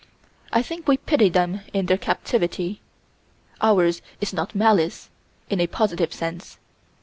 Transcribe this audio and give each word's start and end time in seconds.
I 0.51 0.63
think 0.63 0.87
we 0.87 0.97
pity 0.97 1.29
them 1.29 1.59
in 1.73 1.85
their 1.85 1.99
captivity. 1.99 2.81
Ours 3.61 4.01
is 4.19 4.33
not 4.33 4.55
malice 4.55 5.11
in 5.47 5.61
a 5.61 5.67
positive 5.67 6.11
sense. 6.11 6.57